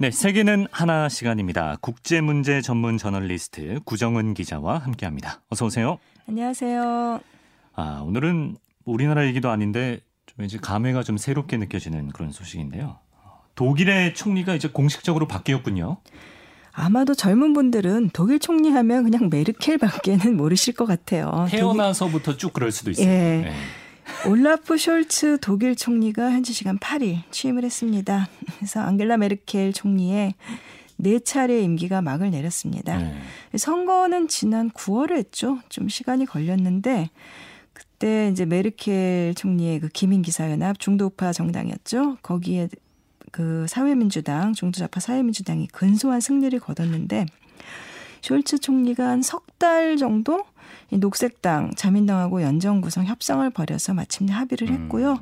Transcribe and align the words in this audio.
네, 0.00 0.10
세계는 0.10 0.66
하나 0.72 1.08
시간입니다. 1.08 1.76
국제 1.80 2.20
문제 2.20 2.60
전문 2.60 2.98
저널리스트 2.98 3.78
구정은 3.84 4.34
기자와 4.34 4.78
함께합니다. 4.78 5.40
어서 5.50 5.66
오세요. 5.66 6.00
안녕하세요. 6.28 7.20
아, 7.76 8.02
오늘은 8.04 8.56
우리나라 8.84 9.24
얘기도 9.24 9.50
아닌데 9.50 10.00
좀 10.26 10.44
이제 10.44 10.58
감회가 10.60 11.04
좀 11.04 11.16
새롭게 11.16 11.58
느껴지는 11.58 12.08
그런 12.08 12.32
소식인데요. 12.32 12.98
독일의 13.54 14.14
총리가 14.14 14.56
이제 14.56 14.66
공식적으로 14.66 15.28
바뀌었군요. 15.28 15.98
아마도 16.72 17.14
젊은 17.14 17.52
분들은 17.52 18.10
독일 18.12 18.40
총리 18.40 18.70
하면 18.70 19.04
그냥 19.04 19.30
메르켈밖에는 19.30 20.36
모르실 20.36 20.74
것 20.74 20.86
같아요. 20.86 21.46
태어나서부터. 21.48 22.36
쭉 22.36 22.52
그럴 22.52 22.72
수도 22.72 22.90
있어요. 22.90 23.06
예. 23.06 23.10
네. 23.44 23.52
올라프 24.26 24.76
숄츠 24.76 25.38
독일 25.42 25.76
총리가 25.76 26.30
현지 26.30 26.52
시간 26.52 26.78
8일 26.78 27.22
취임을 27.30 27.62
했습니다. 27.62 28.28
그래서 28.56 28.80
앙겔라 28.80 29.18
메르켈 29.18 29.72
총리의 29.74 30.34
네 30.96 31.18
차례 31.18 31.60
임기가 31.60 32.00
막을 32.00 32.30
내렸습니다. 32.30 32.96
네. 32.96 33.58
선거는 33.58 34.28
지난 34.28 34.70
9월에 34.70 35.16
했죠. 35.16 35.58
좀 35.68 35.88
시간이 35.88 36.24
걸렸는데 36.24 37.10
그때 37.72 38.30
이제 38.32 38.46
메르켈 38.46 39.34
총리의 39.36 39.80
그 39.80 39.88
기민기사연합 39.88 40.78
중도우파 40.78 41.32
정당이었죠. 41.32 42.16
거기에 42.22 42.68
그 43.30 43.66
사회민주당 43.68 44.54
중도좌파 44.54 45.00
사회민주당이 45.00 45.66
근소한 45.66 46.20
승리를 46.20 46.58
거뒀는데 46.60 47.26
숄츠 48.24 48.60
총리가 48.62 49.08
한 49.08 49.20
석 49.20 49.44
달 49.64 49.96
정도 49.96 50.44
이 50.90 50.98
녹색당, 50.98 51.74
자민당하고 51.74 52.42
연정 52.42 52.82
구성 52.82 53.06
협상을 53.06 53.48
벌여서 53.48 53.94
마침내 53.94 54.32
합의를 54.32 54.68
음. 54.68 54.74
했고요. 54.74 55.12
음. 55.12 55.18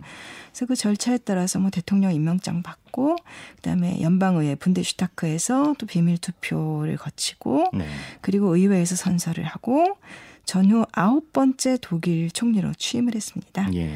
그래서 0.51 0.66
그 0.66 0.75
절차에 0.75 1.19
따라서 1.19 1.61
뭐 1.61 1.70
대통령 1.70 2.12
임명장 2.12 2.62
받고 2.62 3.16
그다음에 3.56 4.01
연방의회 4.02 4.56
분데슈타크에서 4.56 5.77
또 5.78 5.87
비밀 5.87 6.19
투표를 6.19 6.97
거치고 6.97 7.70
네. 7.75 7.87
그리고 8.20 8.56
의회에서 8.56 8.97
선서를 8.97 9.45
하고 9.45 9.97
전후 10.45 10.84
아홉 10.92 11.33
번째 11.33 11.78
독일 11.80 12.30
총리로 12.33 12.73
취임을 12.77 13.14
했습니다. 13.14 13.69
예. 13.75 13.95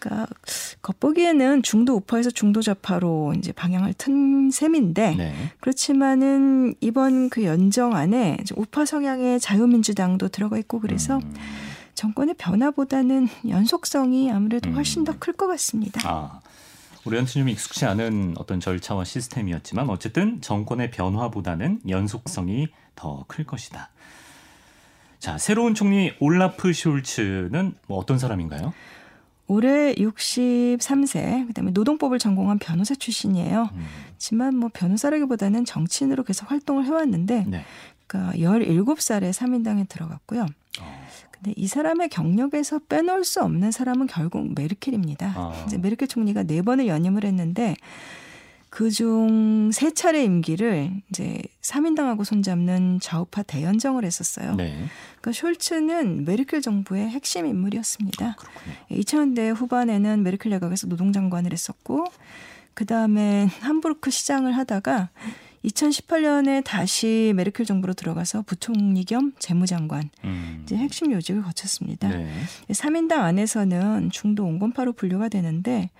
그러니까 0.00 0.26
겉보기에는 0.82 1.62
중도 1.62 1.94
우파에서 1.94 2.30
중도 2.30 2.62
좌파로 2.62 3.34
이제 3.36 3.52
방향을 3.52 3.94
튼 3.94 4.50
셈인데 4.50 5.14
네. 5.14 5.34
그렇지만은 5.60 6.74
이번 6.80 7.28
그 7.28 7.44
연정 7.44 7.94
안에 7.94 8.38
우파 8.56 8.84
성향의 8.84 9.38
자유민주당도 9.40 10.28
들어가 10.28 10.58
있고 10.58 10.80
그래서 10.80 11.18
음. 11.18 11.34
정권의 11.94 12.34
변화보다는 12.38 13.28
연속성이 13.48 14.32
아무래도 14.32 14.70
훨씬 14.70 15.04
더클 15.04 15.34
것 15.34 15.46
같습니다. 15.46 16.00
아. 16.04 16.40
우리한테 17.04 17.32
좀 17.32 17.48
익숙치 17.48 17.86
않은 17.86 18.34
어떤 18.36 18.60
절차와 18.60 19.04
시스템이었지만 19.04 19.88
어쨌든 19.88 20.40
정권의 20.42 20.90
변화보다는 20.90 21.80
연속성이 21.88 22.68
더 22.94 23.24
클 23.28 23.44
것이다. 23.44 23.88
자, 25.18 25.38
새로운 25.38 25.74
총리 25.74 26.12
올라프 26.20 26.70
숄츠는 26.70 27.74
뭐 27.86 27.98
어떤 27.98 28.18
사람인가요? 28.18 28.72
올해 29.50 29.94
63세, 29.94 31.48
그다음에 31.48 31.72
노동법을 31.72 32.20
전공한 32.20 32.60
변호사 32.60 32.94
출신이에요. 32.94 33.68
음. 33.72 33.86
하지만 34.12 34.54
뭐 34.54 34.70
변호사라기보다는 34.72 35.64
정치인으로 35.64 36.22
계속 36.22 36.52
활동을 36.52 36.84
해왔는데, 36.84 37.46
네. 37.48 37.64
그러니까 38.06 38.38
17살에 38.38 39.32
3인당에 39.32 39.88
들어갔고요. 39.88 40.42
어. 40.80 41.06
근데 41.32 41.52
이 41.56 41.66
사람의 41.66 42.10
경력에서 42.10 42.78
빼놓을 42.78 43.24
수 43.24 43.42
없는 43.42 43.72
사람은 43.72 44.06
결국 44.06 44.54
메르켈입니다. 44.54 45.34
어. 45.36 45.64
이제 45.66 45.78
메르켈 45.78 46.06
총리가 46.06 46.44
네 46.44 46.62
번을 46.62 46.86
연임을 46.86 47.24
했는데 47.24 47.74
그중 48.70 49.72
세 49.72 49.92
차례 49.92 50.24
임기를 50.24 51.02
이제 51.10 51.42
3인당하고 51.60 52.24
손잡는 52.24 53.00
좌우파 53.00 53.42
대연정을 53.42 54.04
했었어요. 54.04 54.54
네. 54.54 54.86
그러니까 55.20 55.30
숄츠는 55.30 56.24
메르켈 56.24 56.62
정부의 56.62 57.08
핵심 57.08 57.46
인물이었습니다. 57.46 58.26
아, 58.26 58.36
2000년대 58.90 59.54
후반에는 59.54 60.22
메르켈 60.22 60.50
내각에서 60.50 60.86
노동장관을 60.86 61.52
했었고 61.52 62.06
그다음에 62.74 63.46
함부르크 63.60 64.10
시장을 64.10 64.56
하다가 64.56 65.10
2018년에 65.64 66.64
다시 66.64 67.32
메르켈 67.36 67.66
정부로 67.66 67.92
들어가서 67.92 68.42
부총리 68.42 69.04
겸 69.04 69.32
재무장관 69.38 70.10
음. 70.24 70.60
이제 70.62 70.76
핵심 70.76 71.12
요직을 71.12 71.42
거쳤습니다. 71.42 72.08
네. 72.08 72.32
3인당 72.68 73.18
안에서는 73.18 74.10
중도 74.10 74.44
온건파로 74.44 74.92
분류가 74.92 75.28
되는데 75.28 75.90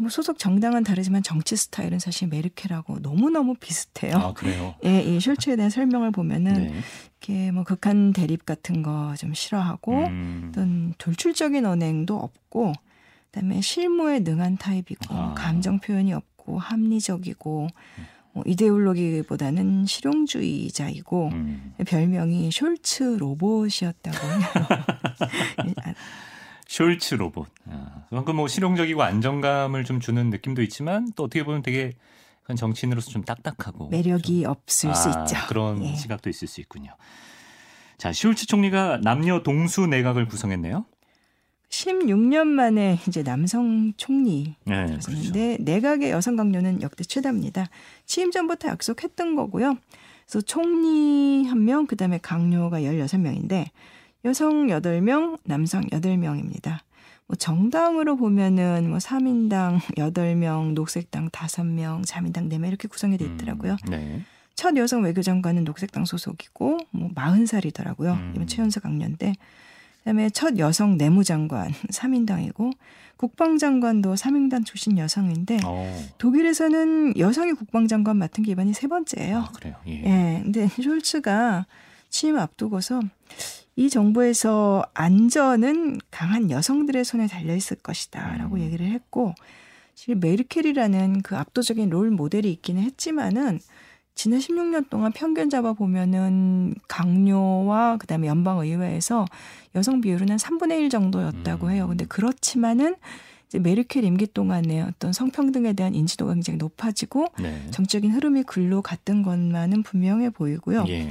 뭐 0.00 0.08
소속 0.08 0.38
정당은 0.38 0.82
다르지만 0.82 1.22
정치 1.22 1.56
스타일은 1.56 1.98
사실 1.98 2.26
메르켈하고 2.28 3.00
너무너무 3.00 3.54
비슷해요. 3.54 4.16
아, 4.16 4.32
그래요? 4.32 4.74
예, 4.86 5.02
이 5.02 5.18
숄츠에 5.18 5.56
대한 5.56 5.70
설명을 5.70 6.10
보면은 6.10 6.52
네. 6.54 6.74
이렇게 7.20 7.50
뭐 7.52 7.64
극한 7.64 8.12
대립 8.12 8.46
같은 8.46 8.82
거 8.82 9.14
좀 9.18 9.34
싫어하고 9.34 9.92
음. 10.06 10.46
어떤 10.48 10.94
돌출적인 10.98 11.66
언행도 11.66 12.16
없고 12.16 12.72
그다음에 13.30 13.60
실무에 13.60 14.20
능한 14.20 14.56
타입이고 14.56 15.14
아. 15.14 15.34
감정 15.36 15.78
표현이 15.78 16.12
없고 16.14 16.58
합리적이고 16.58 17.68
뭐 18.32 18.44
이데올로기보다는 18.46 19.86
실용주의자이고 19.86 21.28
음. 21.32 21.74
별명이 21.86 22.48
숄츠 22.50 23.18
로봇이었다고 23.18 24.16
해요. 24.26 24.40
숄츠 26.70 27.16
로봇. 27.16 27.48
아, 27.68 28.04
그만큼 28.08 28.36
뭐 28.36 28.46
실용적이고 28.46 29.02
안정감을 29.02 29.82
좀 29.84 29.98
주는 29.98 30.30
느낌도 30.30 30.62
있지만 30.62 31.10
또 31.16 31.24
어떻게 31.24 31.42
보면 31.42 31.62
되게 31.62 31.94
정치인으로서 32.56 33.10
좀 33.10 33.22
딱딱하고 33.24 33.88
매력이 33.88 34.42
좀, 34.42 34.50
없을 34.50 34.90
아, 34.90 34.94
수 34.94 35.08
있죠. 35.08 35.36
그런 35.48 35.84
예. 35.84 35.94
시각도 35.96 36.30
있을 36.30 36.46
수 36.46 36.60
있군요. 36.60 36.94
자, 37.98 38.12
숄츠 38.12 38.48
총리가 38.48 39.00
남녀 39.02 39.42
동수 39.42 39.86
내각을 39.86 40.26
구성했네요. 40.26 40.84
16년 41.70 42.46
만에 42.46 42.98
이제 43.06 43.22
남성 43.22 43.92
총리 43.96 44.54
네, 44.64 44.86
그렇죠. 44.86 45.10
내각의 45.60 46.10
여성 46.10 46.36
강요는 46.36 46.82
역대 46.82 47.04
최다입니다. 47.04 47.68
취임 48.06 48.30
전부터 48.30 48.68
약속했던 48.68 49.36
거고요. 49.36 49.76
그래서 50.24 50.40
총리 50.40 51.46
한 51.46 51.64
명, 51.64 51.86
그다음에 51.86 52.18
강요가 52.18 52.80
16명인데 52.80 53.70
여성 54.24 54.66
8명, 54.66 55.38
남성 55.44 55.82
8명입니다. 55.86 56.80
뭐 57.26 57.36
정당으로 57.36 58.16
보면은 58.16 58.88
뭐 58.90 58.98
3인당 58.98 59.78
8명, 59.96 60.72
녹색당 60.74 61.30
5명, 61.30 62.02
자민당 62.04 62.48
4명 62.48 62.68
이렇게 62.68 62.88
구성이 62.88 63.16
돼 63.16 63.24
있더라고요. 63.24 63.76
음, 63.86 63.90
네. 63.90 64.20
첫 64.54 64.76
여성 64.76 65.02
외교장관은 65.04 65.64
녹색당 65.64 66.04
소속이고 66.04 66.78
뭐 66.90 67.08
40살이더라고요. 67.14 68.14
음. 68.14 68.32
이번 68.34 68.46
최연석 68.46 68.82
강년대. 68.82 69.32
그다음에 70.00 70.28
첫 70.30 70.58
여성 70.58 70.96
내무장관 70.96 71.70
3인당이고 71.92 72.72
국방장관도 73.16 74.14
3인당 74.14 74.64
출신 74.66 74.98
여성인데 74.98 75.56
오. 75.64 75.68
어. 75.68 75.96
독일에서는 76.18 77.16
여성이 77.18 77.52
국방장관 77.52 78.16
맡은 78.16 78.44
게 78.44 78.52
이번이 78.52 78.74
세 78.74 78.86
번째예요. 78.86 79.38
아, 79.38 79.52
그래요. 79.52 79.76
예. 79.86 79.92
예. 79.92 80.40
근데 80.42 80.66
숄츠가 80.76 81.64
취임 82.08 82.38
앞두고서 82.38 83.00
이 83.80 83.88
정부에서 83.88 84.84
안전은 84.92 86.00
강한 86.10 86.50
여성들의 86.50 87.02
손에 87.02 87.26
달려 87.28 87.56
있을 87.56 87.78
것이다라고 87.78 88.56
음. 88.56 88.60
얘기를 88.60 88.84
했고 88.84 89.34
사실 89.94 90.16
메르켈이라는 90.16 91.22
그 91.22 91.34
압도적인 91.34 91.88
롤 91.88 92.10
모델이 92.10 92.52
있기는 92.52 92.82
했지만은 92.82 93.58
지난 94.14 94.38
16년 94.38 94.90
동안 94.90 95.12
평균 95.12 95.48
잡아 95.48 95.72
보면은 95.72 96.74
강요와 96.88 97.96
그다음에 97.96 98.26
연방 98.26 98.58
의회에서 98.58 99.24
여성 99.74 100.02
비율은 100.02 100.28
한 100.28 100.36
3분의 100.36 100.72
1 100.80 100.90
정도였다고 100.90 101.70
해요. 101.70 101.88
근데 101.88 102.04
음. 102.04 102.06
그렇지만은 102.10 102.96
이제 103.48 103.58
메르켈 103.58 104.04
임기 104.04 104.26
동안에 104.34 104.82
어떤 104.82 105.14
성평등에 105.14 105.72
대한 105.72 105.94
인지도가 105.94 106.34
굉장히 106.34 106.58
높아지고 106.58 107.28
네. 107.40 107.66
정적인 107.70 108.10
흐름이 108.12 108.42
글로 108.42 108.82
갔던 108.82 109.22
것만은 109.22 109.84
분명해 109.84 110.30
보이고요. 110.30 110.84
예. 110.88 111.08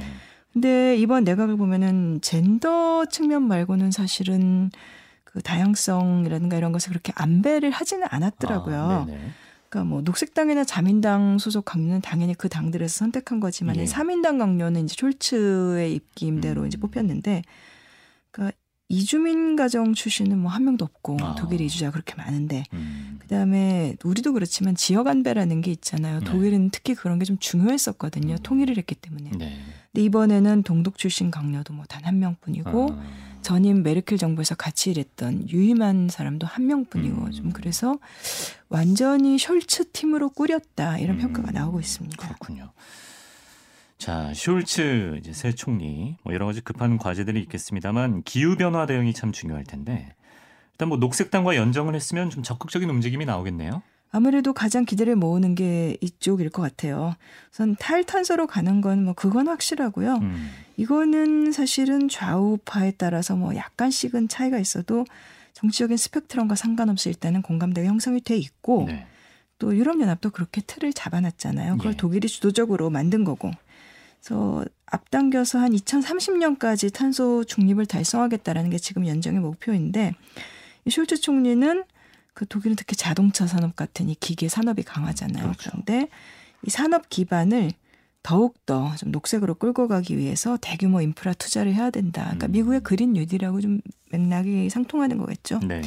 근데 0.52 0.96
이번 0.96 1.24
내각을 1.24 1.56
보면은 1.56 2.20
젠더 2.22 3.06
측면 3.06 3.42
말고는 3.44 3.90
사실은 3.92 4.70
그 5.24 5.40
다양성이라든가 5.42 6.56
이런 6.56 6.72
것을 6.72 6.90
그렇게 6.90 7.12
안배를 7.14 7.70
하지는 7.70 8.06
않았더라고요. 8.10 8.80
아, 8.80 9.06
그러니까 9.68 9.88
뭐 9.88 10.02
녹색당이나 10.02 10.64
자민당 10.64 11.38
소속 11.38 11.64
강요는 11.64 12.00
당연히 12.00 12.34
그 12.34 12.48
당들에서 12.48 12.98
선택한 12.98 13.38
거지만 13.38 13.76
예. 13.76 13.84
3인당 13.84 14.38
강요는 14.40 14.84
이제 14.86 14.96
숄츠의 14.96 15.92
입김대로 15.94 16.62
음. 16.62 16.66
이제 16.66 16.78
뽑혔는데 16.78 17.42
그러니까 18.32 18.56
이주민 18.88 19.54
가정 19.54 19.94
출신은 19.94 20.36
뭐 20.36 20.50
한 20.50 20.64
명도 20.64 20.84
없고 20.84 21.18
아. 21.20 21.36
독일 21.36 21.60
이주자 21.60 21.92
그렇게 21.92 22.16
많은데 22.16 22.64
음. 22.72 23.20
그다음에 23.20 23.94
우리도 24.02 24.32
그렇지만 24.32 24.74
지역 24.74 25.06
안배라는 25.06 25.60
게 25.60 25.70
있잖아요. 25.70 26.18
네. 26.18 26.24
독일은 26.24 26.70
특히 26.70 26.96
그런 26.96 27.20
게 27.20 27.24
좀 27.24 27.38
중요했었거든요. 27.38 28.34
음. 28.34 28.38
통일을 28.42 28.76
했기 28.76 28.96
때문에. 28.96 29.30
네. 29.38 29.56
근데 29.92 30.04
이번에는 30.04 30.62
동독 30.62 30.98
출신 30.98 31.30
강녀도 31.30 31.72
뭐 31.74 31.84
단 31.88 32.04
한 32.04 32.18
명뿐이고 32.18 32.88
아. 32.92 33.02
전임 33.42 33.82
메르켈 33.82 34.18
정부에서 34.18 34.54
같이 34.54 34.90
일했던 34.90 35.48
유임한 35.50 36.08
사람도 36.08 36.46
한 36.46 36.66
명뿐이고 36.66 37.22
음. 37.22 37.30
좀 37.32 37.52
그래서 37.52 37.98
완전히 38.68 39.36
숄츠 39.36 39.92
팀으로 39.92 40.28
꾸렸다 40.30 40.98
이런 40.98 41.16
음. 41.16 41.20
평가가 41.22 41.50
나오고 41.50 41.80
있습니다. 41.80 42.16
그렇군요. 42.16 42.70
자, 43.98 44.30
숄츠 44.32 45.18
이제 45.18 45.32
새 45.32 45.52
총리 45.52 46.16
뭐 46.22 46.32
여러 46.34 46.46
가지 46.46 46.60
급한 46.60 46.96
과제들이 46.98 47.40
있겠습니다만 47.42 48.22
기후 48.24 48.56
변화 48.56 48.86
대응이 48.86 49.12
참 49.14 49.32
중요할 49.32 49.64
텐데 49.64 50.14
일단 50.72 50.88
뭐 50.88 50.98
녹색당과 50.98 51.56
연정을 51.56 51.94
했으면 51.94 52.30
좀 52.30 52.42
적극적인 52.42 52.88
움직임이 52.88 53.24
나오겠네요. 53.24 53.82
아무래도 54.12 54.52
가장 54.52 54.84
기대를 54.84 55.14
모으는 55.16 55.54
게 55.54 55.96
이쪽일 56.00 56.50
것 56.50 56.62
같아요. 56.62 57.14
우선 57.52 57.76
탈탄소로 57.78 58.46
가는 58.46 58.80
건 58.80 59.04
뭐 59.04 59.14
그건 59.14 59.48
확실하고요. 59.48 60.14
음. 60.16 60.50
이거는 60.76 61.52
사실은 61.52 62.08
좌우파에 62.08 62.92
따라서 62.98 63.36
뭐 63.36 63.54
약간씩은 63.54 64.28
차이가 64.28 64.58
있어도 64.58 65.04
정치적인 65.52 65.96
스펙트럼과 65.96 66.54
상관없이 66.54 67.08
일단은 67.08 67.42
공감대가 67.42 67.86
형성이 67.86 68.20
돼 68.20 68.36
있고 68.36 68.84
네. 68.86 69.06
또 69.58 69.76
유럽연합도 69.76 70.30
그렇게 70.30 70.60
틀을 70.62 70.92
잡아놨잖아요. 70.92 71.76
그걸 71.76 71.92
예. 71.92 71.96
독일이 71.96 72.26
주도적으로 72.28 72.88
만든 72.90 73.24
거고. 73.24 73.50
그래서 74.20 74.64
앞당겨서 74.86 75.58
한 75.58 75.72
2030년까지 75.72 76.92
탄소 76.92 77.44
중립을 77.44 77.86
달성하겠다라는 77.86 78.70
게 78.70 78.78
지금 78.78 79.06
연정의 79.06 79.40
목표인데 79.40 80.14
이 80.84 80.90
숄츠 80.90 81.20
총리는 81.22 81.84
그 82.40 82.46
독일은 82.46 82.74
특히 82.74 82.96
자동차 82.96 83.46
산업 83.46 83.76
같은 83.76 84.08
이 84.08 84.14
기계 84.14 84.48
산업이 84.48 84.82
강하잖아요. 84.82 85.42
그렇죠. 85.42 85.70
그런데 85.72 86.08
이 86.66 86.70
산업 86.70 87.10
기반을 87.10 87.70
더욱 88.22 88.64
더 88.64 88.96
좀 88.96 89.10
녹색으로 89.10 89.56
끌고 89.56 89.88
가기 89.88 90.16
위해서 90.16 90.56
대규모 90.58 91.02
인프라 91.02 91.34
투자를 91.34 91.74
해야 91.74 91.90
된다. 91.90 92.22
그러니까 92.22 92.46
음. 92.46 92.52
미국의 92.52 92.80
그린 92.80 93.12
뉴딜하고 93.12 93.60
좀 93.60 93.82
맥락이 94.10 94.70
상통하는 94.70 95.18
거겠죠. 95.18 95.58
네. 95.58 95.82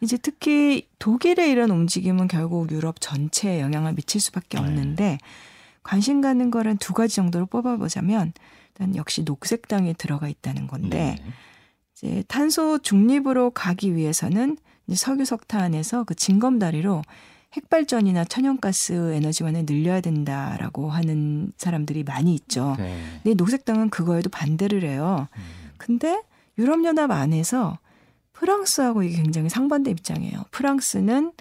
이제 0.00 0.16
특히 0.16 0.86
독일의 1.00 1.50
이런 1.50 1.72
움직임은 1.72 2.28
결국 2.28 2.70
유럽 2.70 3.00
전체에 3.00 3.60
영향을 3.60 3.94
미칠 3.94 4.20
수밖에 4.20 4.58
네. 4.58 4.64
없는데 4.64 5.04
네. 5.04 5.18
관심 5.82 6.20
가는 6.20 6.52
거는 6.52 6.76
두 6.76 6.92
가지 6.92 7.16
정도로 7.16 7.46
뽑아보자면 7.46 8.32
일단 8.68 8.94
역시 8.94 9.24
녹색당이 9.24 9.94
들어가 9.94 10.28
있다는 10.28 10.68
건데 10.68 11.16
네. 11.18 11.32
이제 11.94 12.24
탄소 12.28 12.78
중립으로 12.78 13.50
가기 13.50 13.94
위해서는 13.94 14.56
석유 14.94 15.24
석탄에서 15.24 16.04
그 16.04 16.14
징검다리로 16.14 17.02
핵발전이나 17.52 18.24
천연가스 18.24 19.12
에너지원을 19.14 19.66
늘려야 19.66 20.00
된다라고 20.00 20.90
하는 20.90 21.52
사람들이 21.56 22.04
많이 22.04 22.34
있죠. 22.34 22.76
네. 22.78 22.96
근데 23.22 23.34
녹색당은 23.34 23.90
그거에도 23.90 24.30
반대를 24.30 24.84
해요. 24.84 25.26
음. 25.36 25.42
근데 25.76 26.22
유럽연합 26.58 27.10
안에서 27.10 27.78
프랑스하고 28.32 29.02
이게 29.02 29.16
굉장히 29.16 29.48
상반된 29.48 29.92
입장이에요. 29.92 30.44
프랑스는 30.50 31.32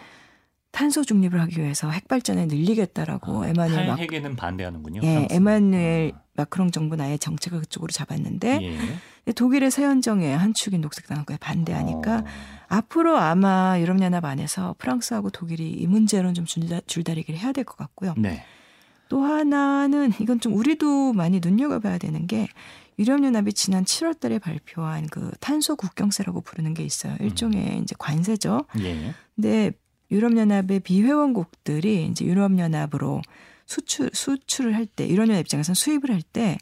탄소 0.71 1.03
중립을 1.03 1.39
하기 1.41 1.59
위해서 1.59 1.89
핵발전을 1.89 2.47
늘리겠다라고 2.47 3.43
아, 3.43 3.47
에마누엘 3.47 3.87
막 3.87 3.99
핵에는 3.99 4.35
반대하는군요. 4.35 5.01
예, 5.03 5.27
에마누엘 5.29 6.13
아. 6.15 6.21
마크롱 6.35 6.71
정부는 6.71 7.05
아예 7.05 7.17
정책을 7.17 7.61
그쪽으로 7.61 7.91
잡았는데 7.91 8.59
예. 8.61 8.77
독일의 9.33 9.71
새 9.71 9.83
연정의 9.83 10.37
한 10.37 10.53
축인 10.53 10.81
녹색당하고 10.81 11.35
반대하니까 11.39 12.17
어. 12.17 12.23
앞으로 12.67 13.17
아마 13.17 13.79
유럽연합 13.79 14.25
안에서 14.25 14.75
프랑스하고 14.77 15.29
독일이 15.29 15.69
이 15.71 15.87
문제로는 15.87 16.33
좀 16.35 16.45
줄다, 16.45 16.81
줄다리기를 16.87 17.39
해야 17.39 17.51
될 17.51 17.63
것 17.63 17.77
같고요. 17.77 18.13
네. 18.17 18.43
또 19.09 19.23
하나는 19.23 20.11
이건 20.19 20.39
좀 20.39 20.53
우리도 20.53 21.13
많이 21.13 21.39
눈여겨봐야 21.43 21.97
되는 21.97 22.27
게 22.27 22.47
유럽연합이 22.99 23.53
지난 23.53 23.83
7월 23.85 24.19
달에 24.19 24.37
발표한 24.39 25.07
그 25.07 25.31
탄소 25.39 25.75
국경세라고 25.75 26.41
부르는 26.41 26.73
게 26.73 26.83
있어요. 26.83 27.15
일종의 27.19 27.77
음. 27.77 27.83
이제 27.83 27.95
관세죠. 27.97 28.65
예. 28.81 29.13
근데 29.35 29.71
유럽연합의 30.11 30.81
비회원국들이 30.81 32.05
이제 32.07 32.25
유럽연합으로 32.25 33.21
수출 33.65 34.09
수출을 34.13 34.75
할 34.75 34.85
때 34.85 35.07
유럽연합 35.07 35.41
입장에서는 35.41 35.75
수입을 35.75 36.11
할 36.11 36.21
때 36.21 36.57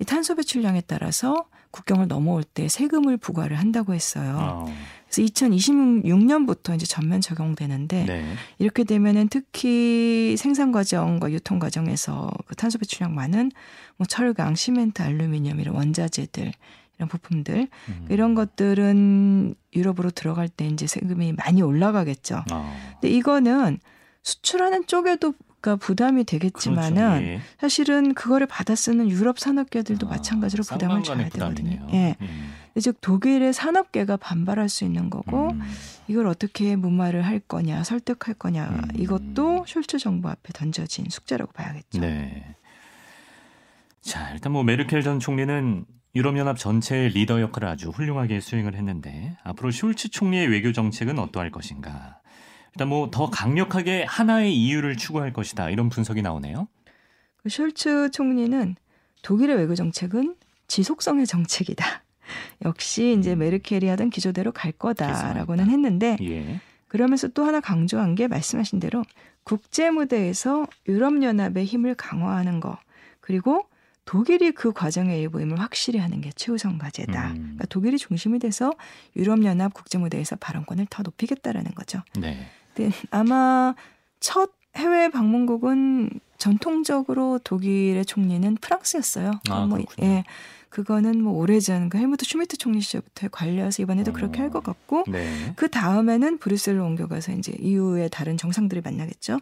이 0.00 0.04
탄소 0.04 0.34
배출량에 0.34 0.80
따라서 0.82 1.46
국경을 1.74 2.06
넘어올 2.06 2.44
때 2.44 2.68
세금을 2.68 3.16
부과를 3.16 3.58
한다고 3.58 3.94
했어요. 3.94 4.38
어. 4.38 4.74
그래서 5.10 5.22
2026년부터 5.32 6.76
이제 6.76 6.86
전면 6.86 7.20
적용되는데 7.20 8.04
네. 8.04 8.34
이렇게 8.60 8.84
되면은 8.84 9.28
특히 9.28 10.36
생산 10.38 10.70
과정과 10.70 11.32
유통 11.32 11.58
과정에서 11.58 12.30
그 12.46 12.54
탄소 12.54 12.78
배출량 12.78 13.12
많은 13.12 13.50
뭐 13.96 14.06
철강, 14.06 14.54
시멘트, 14.54 15.02
알루미늄 15.02 15.58
이런 15.58 15.74
원자재들 15.74 16.52
이런 16.96 17.08
부품들 17.08 17.66
음. 17.88 18.06
이런 18.08 18.36
것들은 18.36 19.56
유럽으로 19.74 20.10
들어갈 20.10 20.48
때 20.48 20.68
이제 20.68 20.86
세금이 20.86 21.32
많이 21.32 21.60
올라가겠죠. 21.60 22.44
어. 22.52 22.76
근데 22.92 23.08
이거는 23.08 23.80
수출하는 24.22 24.86
쪽에도 24.86 25.34
그 25.64 25.76
부담이 25.78 26.24
되겠지만은 26.24 26.94
그렇죠. 26.94 27.24
예. 27.24 27.40
사실은 27.58 28.12
그거를 28.12 28.46
받아 28.46 28.74
쓰는 28.74 29.08
유럽 29.08 29.38
산업계들도 29.38 30.06
아, 30.06 30.10
마찬가지로 30.10 30.62
부담을 30.62 31.02
져야 31.02 31.26
되거든요. 31.30 31.86
예. 31.90 32.16
예. 32.20 32.80
즉 32.80 33.00
독일의 33.00 33.54
산업계가 33.54 34.18
반발할 34.18 34.68
수 34.68 34.84
있는 34.84 35.08
거고 35.08 35.52
음. 35.52 35.62
이걸 36.06 36.26
어떻게 36.26 36.76
무마를 36.76 37.22
할 37.22 37.40
거냐, 37.40 37.82
설득할 37.82 38.34
거냐 38.34 38.66
음. 38.66 38.82
이것도 38.94 39.64
숄츠 39.66 39.98
정부 39.98 40.28
앞에 40.28 40.52
던져진 40.52 41.06
숙제라고 41.08 41.52
봐야겠죠. 41.52 41.98
네. 41.98 42.56
자, 44.02 44.32
일단 44.32 44.52
뭐 44.52 44.64
메르켈 44.64 45.00
전 45.00 45.18
총리는 45.18 45.86
유럽연합 46.14 46.58
전체의 46.58 47.08
리더 47.08 47.40
역할을 47.40 47.68
아주 47.68 47.88
훌륭하게 47.88 48.40
수행을 48.40 48.74
했는데 48.74 49.34
앞으로 49.44 49.70
숄츠 49.70 50.12
총리의 50.12 50.48
외교 50.48 50.74
정책은 50.74 51.18
어떠할 51.18 51.50
것인가? 51.50 52.20
일단 52.74 52.88
뭐 52.88 53.08
더 53.10 53.30
강력하게 53.30 54.04
하나의 54.04 54.56
이유를 54.56 54.96
추구할 54.96 55.32
것이다 55.32 55.70
이런 55.70 55.88
분석이 55.88 56.22
나오네요. 56.22 56.68
그 57.36 57.48
숄츠 57.48 58.12
총리는 58.12 58.76
독일의 59.22 59.56
외교 59.56 59.74
정책은 59.74 60.34
지속성의 60.66 61.26
정책이다. 61.26 61.84
역시 62.64 63.16
이제 63.18 63.34
음. 63.34 63.38
메르켈이 63.40 63.86
하던 63.86 64.10
기조대로 64.10 64.50
갈 64.52 64.72
거다라고는 64.72 65.70
했는데 65.70 66.16
예. 66.22 66.60
그러면서 66.88 67.28
또 67.28 67.44
하나 67.44 67.60
강조한 67.60 68.14
게 68.14 68.28
말씀하신 68.28 68.80
대로 68.80 69.04
국제 69.44 69.90
무대에서 69.90 70.66
유럽 70.88 71.22
연합의 71.22 71.64
힘을 71.66 71.94
강화하는 71.94 72.60
거 72.60 72.78
그리고 73.20 73.66
독일이 74.04 74.52
그 74.52 74.72
과정의 74.72 75.20
일부임을 75.20 75.60
확실히 75.60 75.98
하는 75.98 76.20
게 76.20 76.30
최우선 76.34 76.78
과제다. 76.78 77.30
음. 77.30 77.34
그러니까 77.34 77.66
독일이 77.66 77.98
중심이 77.98 78.38
돼서 78.38 78.72
유럽 79.16 79.44
연합 79.44 79.72
국제 79.72 79.98
무대에서 79.98 80.36
발언권을 80.36 80.86
더 80.90 81.02
높이겠다라는 81.02 81.72
거죠. 81.74 82.02
네. 82.18 82.46
근데 82.74 82.92
아마 83.10 83.74
첫 84.20 84.50
해외 84.76 85.08
방문국은 85.08 86.10
전통적으로 86.38 87.38
독일의 87.42 88.04
총리는 88.04 88.56
프랑스였어요. 88.56 89.30
아, 89.48 89.66
뭐, 89.66 89.78
예. 90.02 90.24
그거는 90.68 91.22
뭐 91.22 91.34
오래전 91.34 91.88
그 91.88 91.98
헬무트 91.98 92.24
슈미트 92.24 92.56
총리 92.56 92.80
시절부터 92.80 93.28
관례여서 93.28 93.80
이번에도 93.82 94.10
어. 94.10 94.14
그렇게 94.14 94.40
할 94.40 94.50
것 94.50 94.64
같고 94.64 95.04
네. 95.06 95.52
그 95.54 95.68
다음에는 95.68 96.38
브뤼셀로 96.38 96.84
옮겨가서 96.84 97.32
이제 97.32 97.54
EU의 97.60 98.10
다른 98.10 98.36
정상들을 98.36 98.82
만나겠죠. 98.82 99.38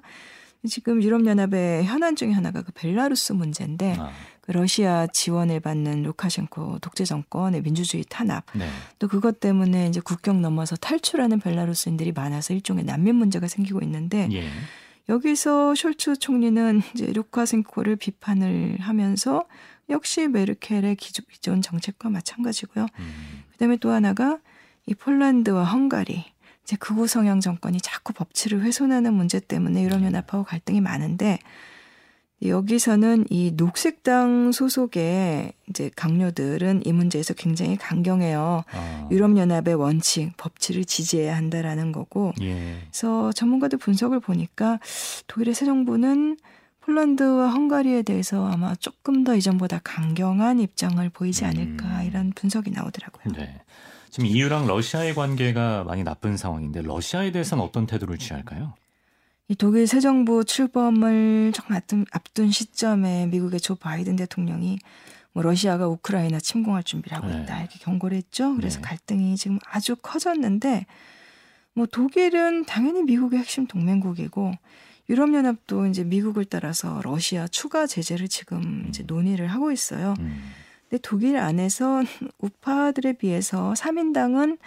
지금 0.69 1.03
유럽연합의 1.03 1.85
현안 1.85 2.15
중에 2.15 2.33
하나가 2.33 2.63
그 2.63 2.71
벨라루스 2.73 3.33
문제인데 3.33 3.97
아. 3.99 4.13
그 4.41 4.53
러시아 4.53 5.07
지원을 5.07 5.61
받는 5.61 6.03
루카셴코 6.03 6.79
독재 6.81 7.05
정권의 7.05 7.63
민주주의 7.63 8.05
탄압 8.09 8.45
네. 8.55 8.69
또 8.99 9.09
그것 9.09 9.41
때문에 9.41 9.89
이제 9.89 10.01
국경 10.01 10.43
넘어서 10.43 10.77
탈출하는 10.77 11.41
벨라루스인들이 11.41 12.13
많아서 12.13 12.53
일종의 12.55 12.85
난민 12.85 13.15
문제가 13.15 13.47
생기고 13.47 13.81
있는데 13.83 14.29
예. 14.33 14.49
여기서 15.09 15.73
숄츠 15.73 16.21
총리는 16.21 16.81
이제 16.95 17.07
루카셴코를 17.13 17.97
비판을 17.97 18.79
하면서 18.81 19.45
역시 19.91 20.29
메르켈의 20.29 20.97
기존 20.97 21.61
정책과 21.61 22.09
마찬가지고요. 22.09 22.87
음. 22.99 23.43
그다음에 23.53 23.77
또 23.77 23.91
하나가 23.91 24.39
이 24.87 24.95
폴란드와 24.95 25.65
헝가리 25.65 26.32
이제 26.65 26.77
극우 26.77 27.07
성향 27.07 27.41
정권이 27.41 27.81
자꾸 27.81 28.13
법치를 28.13 28.63
훼손하는 28.63 29.15
문제 29.15 29.41
때문에 29.41 29.83
유럽연합하고 29.83 30.45
갈등이 30.45 30.81
많은데 30.81 31.39
여기서는 32.45 33.27
이 33.31 33.53
녹색당 33.57 34.53
소속의 34.53 35.53
이제 35.69 35.91
강요들은 35.95 36.83
이 36.85 36.93
문제에서 36.93 37.35
굉장히 37.35 37.77
강경해요. 37.77 38.65
아. 38.73 39.09
유럽연합의 39.11 39.75
원칙, 39.75 40.33
법치를 40.37 40.85
지지해야 40.85 41.37
한다라는 41.37 41.93
거고. 41.93 42.33
예. 42.41 42.79
그래서 42.91 43.33
전문가들 43.33 43.79
분석을 43.79 44.21
보니까 44.21 44.81
독일의 45.29 45.55
새 45.55 45.67
정부는 45.67 46.37
폴란드와 46.81 47.51
헝가리에 47.51 48.03
대해서 48.03 48.45
아마 48.49 48.75
조금 48.75 49.23
더 49.23 49.37
이전보다 49.37 49.81
강경한 49.85 50.59
입장을 50.59 51.09
보이지 51.11 51.45
않을까 51.45 52.01
음. 52.01 52.07
이런 52.07 52.33
분석이 52.35 52.71
나오더라고요. 52.71 53.35
네. 53.37 53.61
지금 54.13 54.27
EU랑 54.27 54.67
러시아의 54.67 55.15
관계가 55.15 55.85
많이 55.85 56.05
나쁜 56.05 56.37
상황인데 56.37 56.83
러시아에 56.83 57.33
대해서는 57.33 57.65
어떤 57.65 57.87
태도를 57.87 58.19
취할까요? 58.19 58.75
이 59.49 59.55
독일 59.55 59.87
새 59.87 60.01
정부 60.01 60.45
출범을 60.45 61.53
정 61.55 61.75
앞둔, 61.75 62.05
앞둔 62.13 62.51
시점에 62.51 63.27
미국의 63.29 63.59
조 63.59 63.75
바이든 63.75 64.17
대통령이 64.17 64.79
뭐 65.33 65.43
러시아가 65.43 65.89
우크라이나 65.89 66.41
침공할 66.41 66.83
준비를 66.83 67.17
하고 67.17 67.29
있다 67.29 67.55
네. 67.55 67.61
이렇게 67.63 67.79
경고를 67.79 68.19
했죠. 68.19 68.55
그래서 68.55 68.81
네. 68.81 68.83
갈등이 68.83 69.35
지금 69.39 69.59
아주 69.65 69.97
커졌는데 69.97 70.85
뭐 71.73 71.87
독일은 71.87 72.67
당연히 72.67 73.03
미국의 73.05 73.39
핵심 73.39 73.67
동맹국이고 73.67 74.53
유럽연합도 75.09 75.87
이제 75.87 76.05
미국을 76.05 76.45
따라서 76.45 77.01
러시아 77.03 77.49
추가 77.49 77.87
제재를 77.87 78.29
지금 78.29 78.85
이제 78.91 79.05
음. 79.05 79.07
논의를 79.07 79.47
하고 79.47 79.73
있어요. 79.73 80.13
음. 80.19 80.53
근데 80.93 81.01
독일 81.01 81.39
안에서 81.39 82.03
우파들에 82.39 83.15
비해서 83.15 83.73
3인당은 83.73 84.59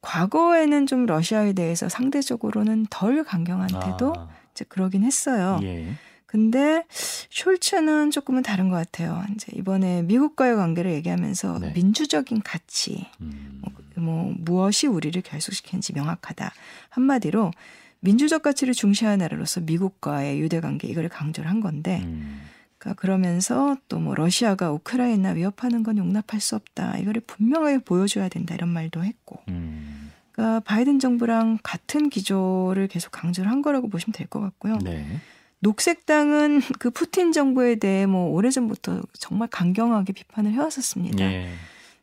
과거에는 0.00 0.86
좀 0.86 1.06
러시아에 1.06 1.52
대해서 1.52 1.88
상대적으로는 1.88 2.88
덜 2.90 3.22
강경한 3.22 3.68
태도 3.68 4.12
아. 4.16 4.28
이제 4.50 4.64
그러긴 4.68 5.04
했어요. 5.04 5.60
예. 5.62 5.94
근데 6.26 6.84
숄츠는 6.90 8.10
조금은 8.10 8.42
다른 8.42 8.68
것 8.68 8.74
같아요. 8.74 9.24
이제 9.32 9.52
이번에 9.54 10.02
미국과의 10.02 10.56
관계를 10.56 10.90
얘기하면서 10.94 11.60
네. 11.60 11.72
민주적인 11.72 12.42
가치, 12.42 13.06
음. 13.20 13.62
뭐, 13.62 13.72
뭐 13.94 14.34
무엇이 14.36 14.88
우리를 14.88 15.22
결속시키는지 15.22 15.92
명확하다. 15.92 16.52
한마디로 16.90 17.52
민주적 18.00 18.42
가치를 18.42 18.74
중시하는 18.74 19.18
나라로서 19.18 19.60
미국과의 19.60 20.40
유대 20.40 20.60
관계 20.60 20.88
이걸 20.88 21.08
강조를 21.08 21.48
한 21.48 21.60
건데 21.60 22.00
음. 22.02 22.42
그러니까 22.84 23.00
그러면서 23.00 23.76
또 23.88 23.98
뭐 23.98 24.14
러시아가 24.14 24.70
우크라이나 24.70 25.30
위협하는 25.30 25.82
건 25.82 25.96
용납할 25.98 26.40
수 26.40 26.56
없다. 26.56 26.98
이거를 26.98 27.22
분명하게 27.26 27.78
보여줘야 27.78 28.28
된다. 28.28 28.54
이런 28.54 28.68
말도 28.68 29.02
했고. 29.04 29.40
음. 29.48 30.10
그러니까 30.32 30.60
바이든 30.60 30.98
정부랑 30.98 31.58
같은 31.62 32.10
기조를 32.10 32.88
계속 32.88 33.10
강조를 33.12 33.50
한 33.50 33.62
거라고 33.62 33.88
보시면 33.88 34.12
될 34.12 34.26
것 34.26 34.40
같고요. 34.40 34.78
네. 34.82 35.06
녹색당은 35.60 36.60
그 36.78 36.90
푸틴 36.90 37.32
정부에 37.32 37.76
대해 37.76 38.04
뭐 38.06 38.30
오래전부터 38.32 39.00
정말 39.18 39.48
강경하게 39.48 40.12
비판을 40.12 40.52
해왔었습니다. 40.52 41.24
예. 41.24 41.48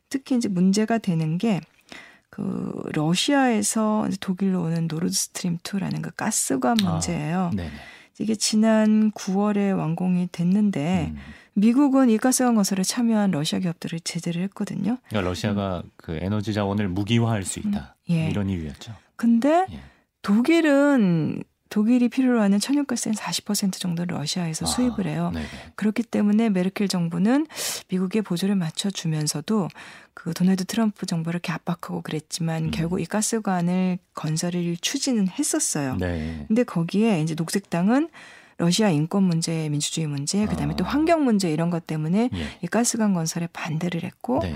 특히 0.08 0.36
이제 0.36 0.48
문제가 0.48 0.98
되는 0.98 1.38
게 1.38 1.60
그 2.30 2.72
러시아에서 2.94 4.08
독일로 4.20 4.62
오는 4.62 4.88
노르드 4.88 5.14
스트림 5.14 5.58
2라는 5.58 6.00
그 6.00 6.10
가스관 6.12 6.78
아, 6.82 6.92
문제예요. 6.92 7.50
아, 7.52 7.56
이게 8.18 8.34
지난 8.34 9.10
9월에 9.12 9.76
완공이 9.76 10.28
됐는데 10.32 11.12
음. 11.14 11.18
미국은 11.54 12.08
이 12.10 12.18
가스관 12.18 12.54
건설에 12.54 12.82
참여한 12.82 13.30
러시아 13.30 13.58
기업들을 13.58 14.00
제재를 14.00 14.42
했거든요. 14.42 14.98
그러니까 15.08 15.28
러시아가 15.28 15.82
음. 15.84 15.90
그 15.96 16.18
에너지 16.20 16.54
자원을 16.54 16.88
무기화할 16.88 17.44
수 17.44 17.58
있다. 17.58 17.96
음, 18.10 18.14
예. 18.14 18.28
이런 18.28 18.48
이유였죠. 18.48 18.94
근데 19.16 19.66
예. 19.70 19.80
독일은 20.22 21.42
독일이 21.72 22.10
필요로 22.10 22.42
하는 22.42 22.60
천연가스의 22.60 23.14
40% 23.14 23.80
정도를 23.80 24.18
러시아에서 24.18 24.66
아, 24.66 24.68
수입을 24.68 25.06
해요. 25.06 25.30
네네. 25.32 25.46
그렇기 25.74 26.02
때문에 26.02 26.50
메르켈 26.50 26.86
정부는 26.86 27.46
미국의 27.88 28.20
보조를 28.20 28.56
맞춰주면서도 28.56 29.68
그 30.12 30.34
도널드 30.34 30.66
트럼프 30.66 31.06
정부를 31.06 31.38
이렇게 31.38 31.50
압박하고 31.50 32.02
그랬지만 32.02 32.64
음. 32.64 32.70
결국 32.72 33.00
이 33.00 33.06
가스관을 33.06 33.96
건설을 34.14 34.76
추진은 34.82 35.28
했었어요. 35.28 35.96
네. 35.96 36.44
근데 36.46 36.62
거기에 36.62 37.22
이제 37.22 37.34
녹색당은 37.34 38.10
러시아 38.62 38.90
인권 38.90 39.24
문제, 39.24 39.68
민주주의 39.68 40.06
문제, 40.06 40.46
그다음에 40.46 40.74
아. 40.74 40.76
또 40.76 40.84
환경 40.84 41.24
문제 41.24 41.50
이런 41.50 41.68
것 41.68 41.84
때문에 41.84 42.30
예. 42.32 42.58
이 42.62 42.68
가스관 42.68 43.12
건설에 43.12 43.48
반대를 43.52 44.04
했고 44.04 44.38
네. 44.40 44.54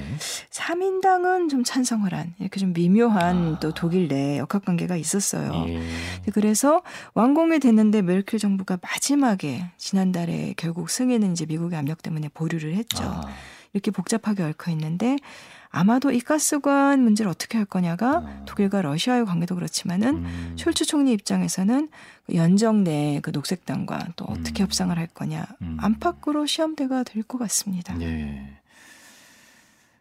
3인당은 0.51 1.51
좀 1.51 1.65
찬성을 1.65 2.15
한 2.15 2.33
이렇게 2.39 2.61
좀 2.61 2.73
미묘한 2.73 3.55
아. 3.55 3.59
또 3.59 3.75
독일 3.75 4.07
내 4.07 4.39
역학 4.39 4.65
관계가 4.65 4.95
있었어요. 4.95 5.67
예. 5.71 5.83
그래서 6.33 6.83
완공이 7.15 7.59
됐는데 7.59 8.03
메르켈 8.03 8.39
정부가 8.39 8.79
마지막에 8.81 9.65
지난달에 9.77 10.55
결국 10.57 10.89
승인은 10.89 11.33
이제 11.33 11.45
미국의 11.45 11.77
압력 11.77 12.01
때문에 12.01 12.29
보류를 12.33 12.77
했죠. 12.77 13.03
아. 13.03 13.27
이렇게 13.73 13.91
복잡하게 13.91 14.45
얽혀 14.45 14.71
있는데 14.71 15.17
아마도 15.76 16.11
이 16.11 16.21
가스관 16.21 17.02
문제를 17.02 17.30
어떻게 17.30 17.59
할 17.59 17.66
거냐가 17.66 18.18
어. 18.18 18.45
독일과 18.47 18.80
러시아의 18.83 19.26
관계도 19.26 19.54
그렇지만은 19.54 20.25
음. 20.25 20.56
숄츠 20.56 20.87
총리 20.87 21.12
입장에서는 21.12 21.88
그 22.26 22.35
연정 22.35 22.83
내 22.83 23.21
그 23.23 23.30
녹색당과 23.30 24.09
또 24.16 24.25
어떻게 24.26 24.62
음. 24.62 24.64
협상을 24.64 24.97
할 24.97 25.06
거냐 25.09 25.47
음. 25.62 25.76
안팎으로 25.80 26.47
시험대가 26.47 27.02
될 27.02 27.23
것 27.23 27.38
같습니다. 27.38 27.95
네. 27.95 28.59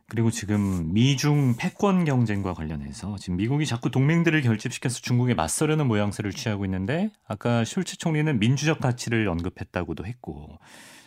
그리고 0.07 0.29
지금 0.29 0.93
미중 0.93 1.55
패권 1.57 2.05
경쟁과 2.05 2.53
관련해서 2.53 3.17
지금 3.17 3.37
미국이 3.37 3.65
자꾸 3.65 3.89
동맹들을 3.89 4.39
결집시켜서 4.43 5.01
중국에 5.01 5.33
맞서려는 5.33 5.87
모양새를 5.87 6.31
취하고 6.31 6.63
있는데 6.65 7.09
아까 7.27 7.63
숄츠 7.63 7.97
총리는 7.97 8.37
민주적 8.39 8.79
가치를 8.79 9.27
언급했다고도 9.27 10.05
했고 10.05 10.59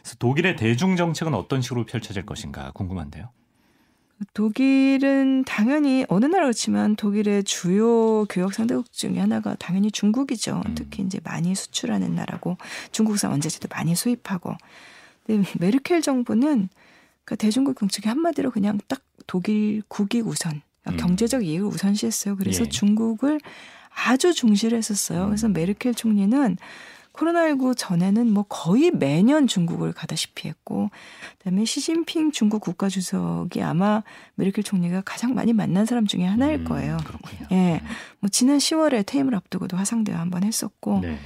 그래서 0.02 0.16
독일의 0.18 0.56
대중 0.56 0.96
정책은 0.96 1.34
어떤 1.34 1.62
식으로 1.62 1.87
펼쳐질 1.87 2.26
것인가 2.26 2.72
궁금한데요. 2.72 3.30
독일은 4.34 5.44
당연히 5.44 6.04
어느 6.08 6.26
나라 6.26 6.44
그렇지만 6.44 6.96
독일의 6.96 7.44
주요 7.44 8.25
교역 8.26 8.52
상대국 8.52 8.92
중에 8.92 9.18
하나가 9.18 9.54
당연히 9.56 9.90
중국이죠. 9.90 10.62
음. 10.66 10.75
특히 10.75 11.02
이제 11.04 11.20
많이 11.22 11.54
수출하는 11.54 12.14
나라고 12.14 12.56
중국산 12.90 13.30
원자재도 13.30 13.68
많이 13.70 13.94
수입하고. 13.94 14.54
근데 15.26 15.48
메르켈 15.58 16.02
정부는 16.02 16.68
그 17.25 17.37
대중국 17.37 17.78
정책이 17.78 18.08
한마디로 18.08 18.50
그냥 18.50 18.80
딱 18.88 19.02
독일 19.26 19.82
국익 19.88 20.26
우선, 20.26 20.62
그러니까 20.82 21.04
음. 21.04 21.08
경제적 21.08 21.44
이익을 21.44 21.66
우선시했어요. 21.66 22.37
그래서 22.37 22.64
예. 22.64 22.68
중국을 22.68 23.40
아주 24.06 24.32
중시를 24.32 24.78
했었어요. 24.78 25.26
그래서 25.26 25.48
음. 25.48 25.52
메르켈 25.52 25.94
총리는 25.94 26.56
코로나19 27.18 27.75
전에는 27.76 28.30
뭐 28.30 28.44
거의 28.44 28.90
매년 28.90 29.46
중국을 29.46 29.92
가다시피 29.92 30.48
했고, 30.48 30.90
그다음에 31.38 31.64
시진핑 31.64 32.30
중국 32.32 32.60
국가주석이 32.60 33.62
아마 33.62 34.02
메르켈 34.37 34.62
총리가 34.62 35.02
가장 35.02 35.34
많이 35.34 35.52
만난 35.52 35.84
사람 35.84 36.06
중에 36.06 36.25
하나일 36.25 36.60
음, 36.60 36.64
거예요. 36.64 36.94
음, 36.94 37.04
그렇군요. 37.04 37.46
예, 37.52 37.80
뭐 38.20 38.28
지난 38.30 38.58
10월에 38.58 39.04
퇴임을 39.04 39.34
앞두고도 39.34 39.76
화상대화 39.76 40.18
한번 40.18 40.44
했었고, 40.44 41.00
네. 41.00 41.18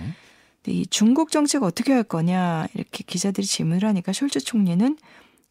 근데 0.62 0.78
이 0.78 0.86
중국 0.86 1.30
정책 1.30 1.62
어떻게 1.62 1.92
할 1.92 2.04
거냐 2.04 2.68
이렇게 2.74 3.04
기자들이 3.04 3.46
질문을 3.46 3.86
하니까 3.88 4.12
숄츠 4.12 4.44
총리는 4.44 4.96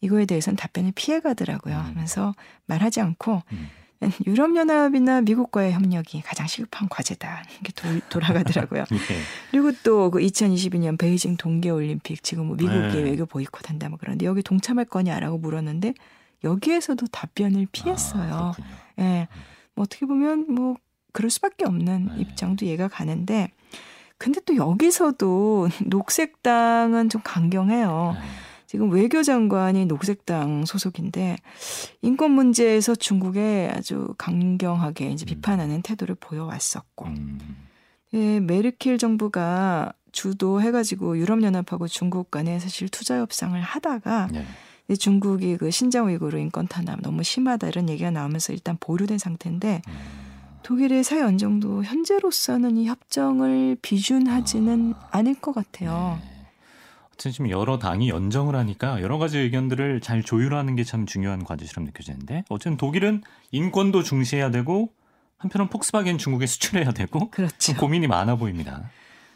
이거에 0.00 0.24
대해서는 0.26 0.56
답변을 0.56 0.92
피해가더라고요. 0.94 1.74
음. 1.74 1.80
하면서 1.80 2.34
말하지 2.66 3.00
않고. 3.00 3.42
음. 3.52 3.68
유럽연합이나 4.26 5.20
미국과의 5.22 5.72
협력이 5.72 6.22
가장 6.22 6.46
시급한 6.46 6.88
과제다. 6.88 7.44
이게 7.60 7.72
도, 7.72 7.88
돌아가더라고요. 8.08 8.84
네. 8.90 8.98
그리고 9.50 9.72
또 9.82 10.10
그 10.10 10.18
2022년 10.18 10.98
베이징 10.98 11.36
동계올림픽 11.36 12.22
지금 12.22 12.46
뭐 12.46 12.56
미국이 12.56 12.96
네. 12.96 13.02
외교 13.02 13.24
보이콧한다 13.26 13.88
뭐 13.88 13.98
그런데 14.00 14.26
여기 14.26 14.42
동참할 14.42 14.84
거냐라고 14.84 15.38
물었는데 15.38 15.94
여기에서도 16.44 17.06
답변을 17.06 17.66
피했어요. 17.72 18.34
아, 18.34 18.52
예. 18.98 19.02
네. 19.02 19.28
뭐 19.74 19.84
어떻게 19.84 20.06
보면 20.06 20.52
뭐 20.52 20.76
그럴 21.12 21.30
수밖에 21.30 21.64
없는 21.64 22.10
네. 22.16 22.20
입장도 22.20 22.64
이해가 22.64 22.88
가는데 22.88 23.50
근데 24.18 24.40
또 24.44 24.56
여기서도 24.56 25.68
녹색당은 25.86 27.08
좀 27.08 27.20
강경해요. 27.24 28.16
네. 28.18 28.20
지금 28.72 28.90
외교장관이 28.90 29.84
녹색당 29.84 30.64
소속인데 30.64 31.36
인권 32.00 32.30
문제에서 32.30 32.94
중국에 32.94 33.70
아주 33.70 34.14
강경하게 34.16 35.10
이제 35.10 35.26
음. 35.26 35.26
비판하는 35.26 35.82
태도를 35.82 36.14
보여왔었고 36.14 37.04
음. 37.04 37.38
예, 38.14 38.40
메르켈 38.40 38.96
정부가 38.96 39.92
주도해가지고 40.12 41.18
유럽연합하고 41.18 41.86
중국 41.86 42.30
간에 42.30 42.58
사실 42.60 42.88
투자 42.88 43.18
협상을 43.18 43.60
하다가 43.60 44.28
네. 44.32 44.46
중국이 44.98 45.58
그 45.58 45.70
신장 45.70 46.08
위구르 46.08 46.38
인권 46.38 46.66
탄압 46.66 47.02
너무 47.02 47.22
심하다 47.22 47.68
이런 47.68 47.90
얘기가 47.90 48.10
나오면서 48.10 48.54
일단 48.54 48.78
보류된 48.80 49.18
상태인데 49.18 49.82
음. 49.86 49.92
독일의 50.62 51.04
사회 51.04 51.20
안정도 51.20 51.84
현재로서는 51.84 52.78
이 52.78 52.86
협정을 52.86 53.76
비준하지는 53.82 54.94
아. 54.98 55.08
않을 55.18 55.34
것 55.34 55.54
같아요. 55.54 56.18
네. 56.24 56.31
지금 57.16 57.50
여러 57.50 57.78
당이 57.78 58.08
연정을 58.08 58.56
하니까 58.56 59.00
여러 59.02 59.18
가지 59.18 59.38
의견들을 59.38 60.00
잘 60.00 60.22
조율하는 60.22 60.74
게 60.76 60.82
참 60.84 61.06
중요한 61.06 61.44
과제처럼 61.44 61.84
느껴지는데 61.86 62.44
어쨌든 62.48 62.76
독일은 62.76 63.22
인권도 63.52 64.02
중시해야 64.02 64.50
되고 64.50 64.92
한편은 65.38 65.68
폭스바겐 65.68 66.18
중국에 66.18 66.46
수출해야 66.46 66.92
되고 66.92 67.30
그렇죠. 67.30 67.74
고민이 67.76 68.06
많아 68.08 68.36
보입니다. 68.36 68.90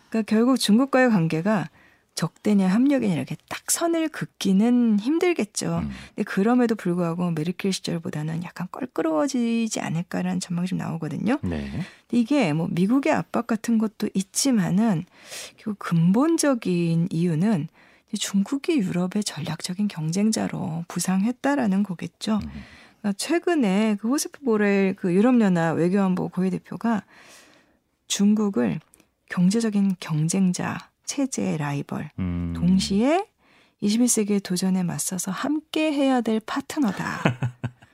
그러니까 0.09 0.28
결국 0.30 0.59
중국과의 0.59 1.11
관계가 1.11 1.68
적대냐 2.16 2.66
합력이냐 2.66 3.14
이렇게 3.14 3.37
딱 3.49 3.70
선을 3.70 4.08
긋기는 4.08 4.99
힘들겠죠. 4.99 5.80
음. 5.85 5.90
근데 6.08 6.25
그럼에도 6.25 6.75
불구하고 6.75 7.30
메르켈 7.30 7.75
시절보다는 7.75 8.42
약간 8.42 8.66
껄끄러워지지 8.73 9.80
않을까라는 9.80 10.40
전망이 10.40 10.66
좀 10.66 10.78
나오거든요. 10.78 11.38
네. 11.42 11.70
이게 12.11 12.54
뭐 12.54 12.68
미국의 12.70 13.12
압박 13.12 13.46
같은 13.46 13.76
것도 13.76 14.08
있지만은 14.14 15.04
그 15.62 15.75
근본적인 15.75 17.08
이유는 17.11 17.68
중국이 18.18 18.78
유럽의 18.78 19.23
전략적인 19.23 19.88
경쟁자로 19.88 20.87
부상했다라는 20.88 21.82
거겠죠. 21.82 22.40
음. 22.42 22.50
그러니까 23.00 23.12
최근에 23.18 23.99
그 24.00 24.08
호세프 24.08 24.42
보렐 24.42 24.94
그 24.96 25.12
유럽연합 25.12 25.76
외교안보 25.76 26.30
고위 26.30 26.49
대표가 26.49 27.04
중국을 28.06 28.80
경제적인 29.28 29.96
경쟁자 30.00 30.78
체제의 31.06 31.58
라이벌, 31.58 32.10
음. 32.18 32.52
동시에 32.56 33.26
21세기의 33.82 34.42
도전에 34.42 34.82
맞서서 34.82 35.30
함께 35.30 35.92
해야 35.92 36.20
될 36.20 36.40
파트너다. 36.40 37.22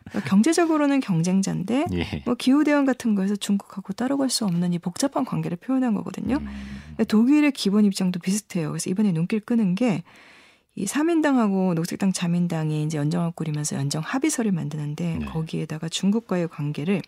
그러니까 0.05 0.21
경제적으로는 0.29 1.01
경쟁자인데 1.01 1.87
예. 1.93 2.23
뭐 2.25 2.35
기후 2.35 2.65
대응 2.65 2.85
같은 2.85 3.15
거에서 3.15 3.37
중국하고 3.37 3.93
따라갈 3.93 4.31
수 4.31 4.45
없는 4.45 4.73
이 4.73 4.79
복잡한 4.79 5.25
관계를 5.25 5.57
표현한 5.59 5.95
거거든요. 5.95 6.37
음. 6.37 7.05
독일의 7.07 7.53
기본 7.53 7.85
입장도 7.85 8.21
비슷해요. 8.21 8.69
그래서 8.69 8.91
이번에 8.91 9.13
눈길 9.13 9.41
끄는 9.41 9.75
게이 9.75 10.87
사민당하고 10.87 11.75
녹색당 11.75 12.13
자민당이 12.13 12.85
이제 12.85 12.99
연정을 12.99 13.33
꾸리면서 13.33 13.77
연정 13.77 14.03
합의서를 14.05 14.53
만드는데 14.53 15.19
네. 15.19 15.27
거기에다가 15.27 15.89
중국과의 15.89 16.49
관계를 16.49 17.03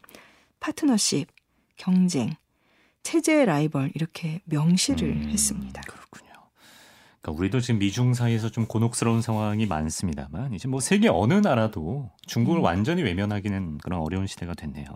파트너십, 0.61 1.29
경쟁, 1.77 2.35
체제 3.05 3.45
라이벌 3.45 3.93
이렇게 3.95 4.41
명시를 4.47 5.09
음, 5.09 5.31
했습니다. 5.31 5.81
그렇군요. 5.83 6.33
그러니까 7.21 7.39
우리도 7.39 7.61
지금 7.61 7.79
미중 7.79 8.15
사이에서 8.15 8.51
좀 8.51 8.67
곤혹스러운 8.67 9.23
상황이 9.23 9.67
많습니다만 9.67 10.55
이제 10.55 10.67
뭐 10.67 10.81
세계 10.81 11.09
어느 11.09 11.35
나라도 11.35 12.11
중국을 12.27 12.61
음. 12.61 12.65
완전히 12.65 13.03
외면하기는 13.03 13.79
그런 13.79 14.01
어려운 14.01 14.27
시대가 14.27 14.55
됐네요. 14.55 14.87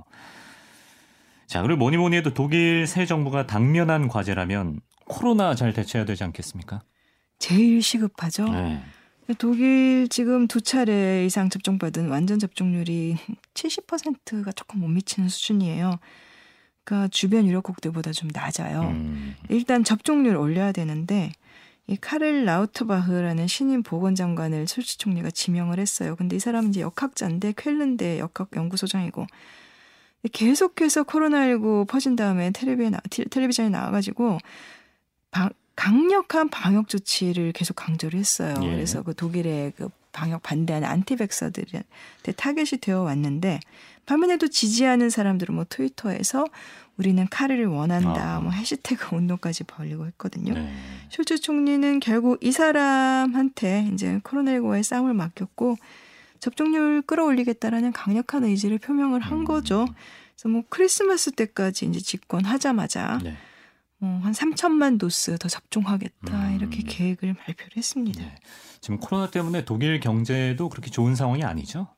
자, 1.46 1.62
그리고 1.62 1.78
뭐니 1.78 1.96
뭐니 1.96 2.16
해도 2.16 2.34
독일 2.34 2.86
새 2.86 3.06
정부가 3.06 3.46
당면한 3.46 4.08
과제라면 4.08 4.80
코로나 5.06 5.54
잘 5.54 5.72
대처해야 5.72 6.04
되지 6.04 6.24
않겠습니까? 6.24 6.82
제일 7.38 7.80
시급하죠. 7.82 8.50
네. 8.50 8.82
독일 9.36 10.08
지금 10.08 10.46
두 10.46 10.62
차례 10.62 11.24
이상 11.26 11.50
접종받은 11.50 12.08
완전 12.08 12.38
접종률이 12.38 13.16
70%가 13.54 14.52
조금 14.52 14.80
못 14.80 14.88
미치는 14.88 15.28
수준이에요. 15.28 15.98
그러니까 16.88 17.08
주변 17.08 17.46
유럽국들보다 17.46 18.12
좀 18.12 18.30
낮아요. 18.32 18.80
음. 18.80 19.36
일단 19.50 19.84
접종률 19.84 20.36
올려야 20.36 20.72
되는데 20.72 21.32
이 21.86 21.96
카를 21.96 22.46
라우트바흐라는 22.46 23.46
신임 23.46 23.82
보건장관을 23.82 24.66
설치 24.66 24.96
총리가 24.96 25.30
지명을 25.30 25.78
했어요. 25.78 26.16
근데 26.16 26.36
이 26.36 26.38
사람은 26.38 26.70
이제 26.70 26.80
역학자인데 26.80 27.52
쾰른대 27.52 28.18
역학 28.18 28.48
연구소장이고 28.56 29.26
계속해서 30.32 31.04
코로나19 31.04 31.86
퍼진 31.86 32.16
다음에 32.16 32.50
텔레비에 32.52 32.90
나, 32.90 33.00
텔레비전에 33.10 33.68
나와가지고 33.68 34.38
방, 35.30 35.50
강력한 35.76 36.48
방역 36.48 36.88
조치를 36.88 37.52
계속 37.52 37.74
강조를 37.74 38.18
했어요. 38.18 38.54
예. 38.62 38.70
그래서 38.70 39.02
그 39.02 39.14
독일의 39.14 39.74
그 39.76 39.88
방역 40.12 40.42
반대하는 40.42 40.88
안티백서들한테 40.88 42.32
타겟이 42.36 42.80
되어 42.80 43.02
왔는데 43.02 43.60
반면에도 44.06 44.48
지지하는 44.48 45.10
사람들은 45.10 45.54
뭐 45.54 45.64
트위터에서 45.68 46.46
우리는 46.96 47.24
카르를 47.30 47.66
원한다, 47.66 48.36
아. 48.36 48.40
뭐 48.40 48.50
해시태그 48.50 49.14
운동까지 49.16 49.64
벌리고 49.64 50.06
했거든요. 50.06 50.54
네. 50.54 50.74
숄츠 51.10 51.40
총리는 51.40 52.00
결국 52.00 52.42
이 52.42 52.50
사람한테 52.50 53.90
이제 53.92 54.18
코로나19와의 54.24 54.82
싸움을 54.82 55.14
맡겼고 55.14 55.76
접종률 56.40 57.02
끌어올리겠다라는 57.02 57.92
강력한 57.92 58.44
의지를 58.44 58.78
표명을 58.78 59.20
한 59.20 59.40
음. 59.40 59.44
거죠. 59.44 59.86
그래서 60.34 60.48
뭐 60.48 60.62
크리스마스 60.68 61.30
때까지 61.30 61.86
이제 61.86 62.00
집권하자마자 62.00 63.20
네. 63.22 63.36
뭐한 63.98 64.32
3천만 64.32 64.98
도스 64.98 65.36
더 65.38 65.48
접종하겠다 65.48 66.48
음. 66.48 66.56
이렇게 66.56 66.82
계획을 66.82 67.34
발표를 67.34 67.76
했습니다. 67.76 68.22
네. 68.22 68.34
지금 68.80 68.98
코로나 68.98 69.30
때문에 69.30 69.64
독일 69.64 70.00
경제도 70.00 70.68
그렇게 70.68 70.90
좋은 70.90 71.14
상황이 71.14 71.44
아니죠? 71.44 71.88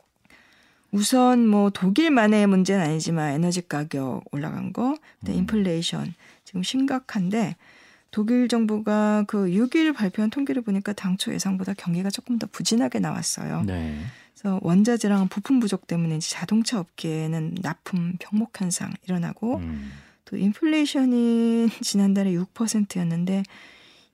우선 0.92 1.46
뭐 1.46 1.70
독일만의 1.70 2.46
문제는 2.46 2.84
아니지만 2.84 3.32
에너지 3.32 3.66
가격 3.66 4.24
올라간 4.32 4.72
거, 4.72 4.96
음. 5.28 5.32
인플레이션 5.32 6.14
지금 6.44 6.62
심각한데 6.62 7.56
독일 8.10 8.48
정부가 8.48 9.24
그 9.28 9.46
6일 9.46 9.94
발표한 9.94 10.30
통계를 10.30 10.62
보니까 10.62 10.92
당초 10.92 11.32
예상보다 11.32 11.74
경기가 11.74 12.10
조금 12.10 12.38
더 12.38 12.48
부진하게 12.50 12.98
나왔어요. 12.98 13.62
네. 13.62 13.96
그래서 14.34 14.58
원자재랑 14.62 15.28
부품 15.28 15.60
부족 15.60 15.86
때문에 15.86 16.16
이제 16.16 16.28
자동차 16.30 16.80
업계에는 16.80 17.56
납품 17.62 18.14
병목 18.18 18.58
현상 18.60 18.92
일어나고 19.04 19.58
음. 19.58 19.92
또 20.24 20.36
인플레이션이 20.36 21.68
지난달에 21.82 22.32
6%였는데 22.32 23.44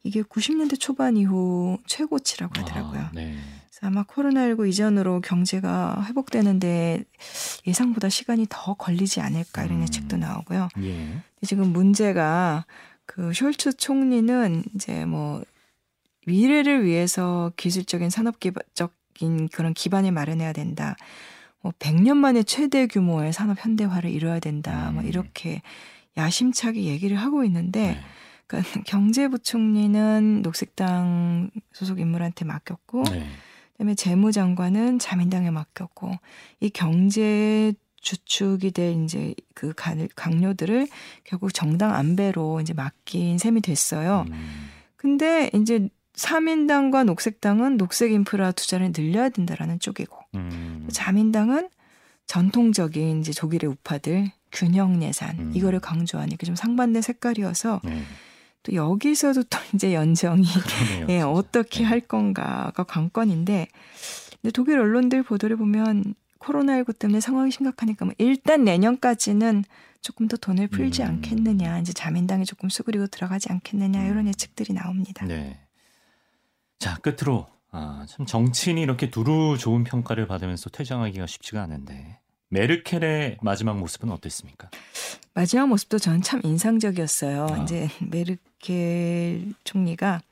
이게 0.07 0.23
90년대 0.23 0.79
초반 0.79 1.17
이후 1.17 1.79
최고치라고 1.87 2.61
하더라고요. 2.61 3.01
아, 3.01 3.11
네. 3.13 3.37
그래서 3.69 3.87
아마 3.89 4.05
코로나19 4.05 4.69
이전으로 4.69 5.21
경제가 5.21 6.05
회복되는데 6.09 7.05
예상보다 7.67 8.09
시간이 8.09 8.47
더 8.49 8.75
걸리지 8.75 9.21
않을까 9.21 9.65
이런 9.65 9.79
음. 9.79 9.83
예측도 9.83 10.17
나오고요. 10.17 10.69
예. 10.83 11.23
지금 11.43 11.73
문제가 11.73 12.65
그 13.05 13.31
숄츠 13.31 13.79
총리는 13.79 14.65
이제 14.75 15.05
뭐 15.05 15.43
미래를 16.27 16.85
위해서 16.85 17.53
기술적인 17.57 18.11
산업적인 18.11 19.49
그런 19.53 19.75
기반을 19.75 20.13
마련해야 20.13 20.53
된다. 20.53 20.97
뭐 21.61 21.73
100년 21.79 22.17
만에 22.17 22.43
최대 22.45 22.87
규모의 22.87 23.33
산업 23.33 23.59
현대화를 23.65 24.11
이뤄야 24.11 24.41
된다. 24.41 24.85
뭐 24.85 24.89
음. 24.91 24.95
뭐 24.95 25.03
이렇게 25.05 25.63
야심차게 26.17 26.85
얘기를 26.85 27.17
하고 27.17 27.45
있는데 27.45 27.93
네. 27.93 28.01
그러니까 28.47 28.83
경제부총리는 28.85 30.43
녹색당 30.43 31.51
소속 31.73 31.99
인물한테 32.01 32.45
맡겼고 32.45 33.05
네. 33.05 33.27
그다음에 33.73 33.95
재무장관은 33.95 34.99
자민당에 34.99 35.51
맡겼고 35.51 36.13
이 36.61 36.71
경제 36.71 37.75
주축이 38.01 38.71
될 38.71 39.03
이제 39.03 39.35
그 39.55 39.73
강요들을 39.75 40.87
결국 41.25 41.53
정당 41.53 41.93
안배로 41.93 42.61
이제 42.61 42.73
맡긴 42.73 43.39
셈이 43.39 43.61
됐어요. 43.63 44.25
음. 44.31 44.71
근데 44.97 45.51
이제 45.55 45.89
사민당과 46.15 47.05
녹색당은 47.05 47.77
녹색 47.77 48.13
인프라 48.13 48.53
투자를 48.53 48.93
늘려야 48.93 49.29
된다라는 49.29 49.81
쪽이고 49.81 50.17
음. 50.37 50.89
자민당은 50.91 51.69
전통적인 52.27 53.21
이제 53.21 53.33
독일의 53.37 53.69
우파들 53.71 54.31
균형 54.53 55.03
예산 55.03 55.39
음. 55.39 55.53
이거를 55.55 55.81
강조하니까 55.81 56.47
좀 56.47 56.55
상반된 56.55 57.03
색깔이어서 57.03 57.81
네. 57.85 58.03
또 58.67 58.75
여기서도 58.75 59.45
또 59.45 59.59
이제 59.75 59.95
연정이 59.95 60.45
그러네요, 60.45 61.07
예, 61.09 61.21
어떻게 61.21 61.81
네. 61.81 61.85
할 61.85 62.01
건가가 62.01 62.83
관건인데 62.83 63.69
근데 64.43 64.53
독일 64.53 64.79
언론들 64.81 65.23
보도를 65.23 65.57
보면 65.57 66.15
코로나19 66.41 66.99
때문에 66.99 67.21
상황이 67.21 67.51
심각하니까 67.51 68.05
뭐 68.05 68.15
일단 68.19 68.65
내년까지는 68.65 69.65
조금 70.01 70.29
더 70.29 70.37
돈을 70.37 70.69
풀지 70.69 71.03
음. 71.03 71.09
않겠느냐 71.09 71.79
이제 71.81 71.93
자민당이 71.93 72.45
조금 72.45 72.69
수그리고 72.69 73.07
들어가지 73.07 73.51
않겠느냐 73.51 74.01
음. 74.01 74.11
이런 74.11 74.29
예측들이 74.29 74.73
나옵니다. 74.75 75.25
네. 75.27 75.59
자 76.79 76.97
끝으로 76.99 77.47
아, 77.73 78.07
참 78.09 78.27
정치인이 78.27 78.81
이렇게 78.81 79.11
두루 79.11 79.57
좋은 79.59 79.85
평가를 79.85 80.27
받으면서 80.27 80.71
퇴장하기가 80.71 81.27
쉽지가 81.27 81.63
않은데 81.63 82.21
메르켈의 82.49 83.39
마지막 83.43 83.79
모습은 83.79 84.11
어땠습니까? 84.11 84.71
마지막 85.35 85.69
모습도 85.69 85.99
저는 85.99 86.23
참 86.23 86.41
인상적이었어요. 86.45 87.47
아. 87.51 87.63
이제 87.63 87.89
메르켈 88.01 89.55
총리가 89.65 90.23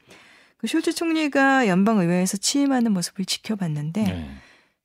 그 0.57 0.66
쇼츠 0.66 0.94
총리가 0.94 1.68
연방 1.68 1.98
의회에서 1.98 2.38
취임하는 2.38 2.92
모습을 2.92 3.24
지켜봤는데 3.24 4.03
네. 4.03 4.31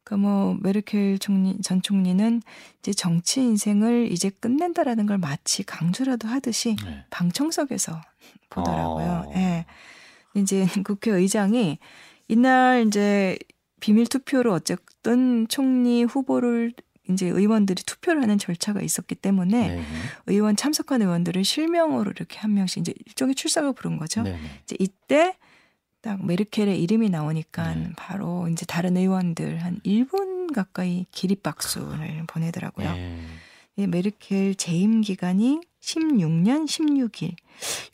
그뭐 0.04 0.58
메르켈 0.62 1.20
총리 1.20 1.62
전 1.62 1.82
총리는 1.82 2.42
이제 2.80 2.92
정치 2.94 3.42
인생을 3.42 4.12
이제 4.12 4.30
끝낸다라는 4.30 5.06
걸 5.06 5.20
마치 5.20 5.64
강조라도 5.64 6.28
하듯이 6.28 6.76
네. 6.84 7.06
방청석에서 7.12 8.02
보더라고요. 8.50 9.32
예. 9.36 9.38
어. 9.38 9.40
네. 9.40 9.66
이제 10.36 10.66
국회의장이 10.84 11.78
이날 12.28 12.86
이제 12.88 13.38
비밀 13.80 14.08
투표로 14.08 14.52
어쨌든 14.52 15.48
총리 15.48 16.04
후보를 16.04 16.74
이제 17.10 17.28
의원들이 17.28 17.84
투표를 17.84 18.22
하는 18.22 18.38
절차가 18.38 18.82
있었기 18.82 19.16
때문에 19.16 19.76
네 19.76 19.84
의원 20.28 20.56
참석한 20.56 21.02
의원들을 21.02 21.44
실명으로 21.44 22.12
이렇게 22.12 22.40
한 22.40 22.54
명씩 22.54 22.82
이제 22.82 22.94
일종의 23.06 23.36
출석을 23.36 23.74
부른 23.74 23.98
거죠. 23.98 24.24
네 24.24 24.38
이제 24.64 24.76
이때 24.80 25.36
딱 26.02 26.26
메르켈의 26.26 26.82
이름이 26.82 27.10
나오니까 27.10 27.74
네. 27.76 27.90
바로 27.98 28.48
이제 28.48 28.66
다른 28.66 28.96
의원들 28.96 29.64
한 29.64 29.80
1분 29.86 30.54
가까이 30.54 31.06
기립박수를 31.12 32.24
보내더라고요. 32.28 32.92
네. 32.94 33.20
이 33.76 33.88
메르켈 33.88 34.56
재임 34.56 35.02
기간이 35.02 35.62
16년 35.82 36.66
16일. 36.66 37.36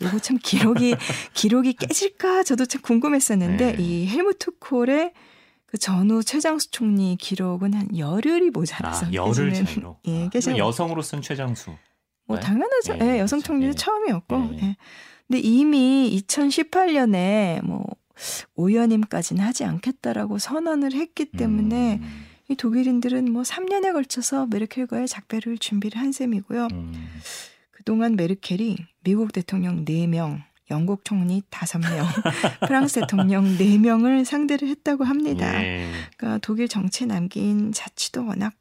요거 0.02 0.20
참 0.20 0.38
기록이 0.42 0.96
기록이 1.34 1.74
깨질까 1.74 2.44
저도 2.44 2.66
참 2.66 2.82
궁금했었는데 2.82 3.76
네. 3.76 3.84
이 3.84 4.08
헬무트 4.08 4.52
콜의 4.60 5.14
그 5.76 5.78
전후 5.78 6.24
최장수 6.24 6.72
총리 6.72 7.18
기록은 7.18 7.74
한 7.74 7.98
열흘이 7.98 8.50
모자라서 8.52 9.08
아, 9.08 9.12
열흘 9.12 9.54
차이로. 9.54 9.98
예, 10.08 10.30
아, 10.34 10.58
여성으로서는 10.58 11.22
최장수. 11.22 11.76
뭐 12.28 12.38
네? 12.38 12.44
당연하죠. 12.44 12.94
예, 12.94 12.98
네, 12.98 13.20
여성 13.20 13.42
총리는 13.42 13.74
네. 13.74 13.78
처음이었고. 13.78 14.38
네. 14.38 14.60
예. 14.62 14.78
근데 15.28 15.40
이미 15.42 16.18
2018년에 16.30 17.62
뭐 17.66 17.86
오연임까지는 18.56 19.44
하지 19.44 19.66
않겠다라고 19.66 20.40
선언을 20.40 20.94
했기 20.94 21.26
때문에 21.26 22.00
음. 22.02 22.26
이 22.48 22.56
독일인들은 22.56 23.30
뭐 23.34 23.42
3년에 23.42 23.92
걸쳐서 23.92 24.46
메르켈과의 24.46 25.10
작별을 25.10 25.58
준비를 25.58 26.00
한 26.00 26.14
셈이고요. 26.14 26.70
음. 26.72 26.94
그동안 27.72 28.16
메르켈이 28.16 28.78
미국 29.04 29.34
대통령 29.34 29.84
4명, 29.84 30.42
영국 30.72 31.06
총리 31.06 31.42
5명, 31.52 32.06
프랑스 32.68 33.00
대통령 33.02 33.46
4명을 33.58 34.26
상대를 34.26 34.68
했다고 34.68 35.04
합니다. 35.04 35.64
예. 35.64 35.90
그러니까 36.18 36.40
독일 36.40 36.68
정치에 36.68 37.06
남긴 37.06 37.72
자취도 37.72 38.26
워낙 38.26 38.54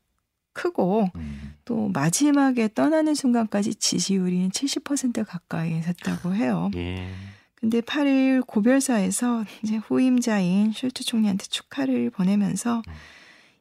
크고 0.52 1.10
음. 1.16 1.54
또 1.64 1.88
마지막에 1.88 2.68
떠나는 2.72 3.14
순간까지 3.14 3.74
지지율이 3.74 4.48
70% 4.50 5.24
가까이 5.26 5.80
됐다고 5.80 6.34
해요. 6.34 6.70
예. 6.76 7.08
근데 7.54 7.80
8일 7.80 8.46
고별사에서 8.46 9.44
이제 9.62 9.76
후임자인 9.76 10.72
슐트 10.72 11.04
총리한테 11.04 11.46
축하를 11.46 12.10
보내면서 12.10 12.82
음. 12.86 12.92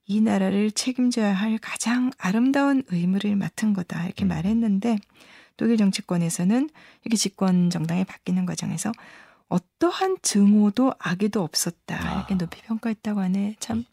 이 0.06 0.20
나라를 0.20 0.72
책임져야 0.72 1.34
할 1.34 1.58
가장 1.58 2.12
아름다운 2.18 2.84
의무를 2.90 3.38
맡은 3.38 3.74
거다 3.74 4.06
이렇게 4.06 4.26
음. 4.26 4.28
말했는데 4.28 4.98
독일 5.58 5.78
정치권에서는 5.78 6.70
이렇게 7.04 7.18
집권 7.18 7.70
정당이 7.70 8.06
바뀌는 8.06 8.46
과정에서 8.46 8.92
어떠한 9.50 10.18
증오도 10.22 10.94
악의도 11.00 11.44
없었다 11.44 12.16
이렇게 12.18 12.34
아. 12.34 12.38
높이 12.38 12.62
평가했다고 12.64 13.20
하네 13.20 13.56
참 13.60 13.86